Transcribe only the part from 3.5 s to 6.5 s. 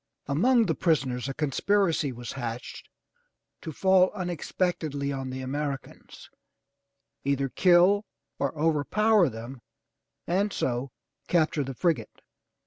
to fall unex pectedly on the Americans,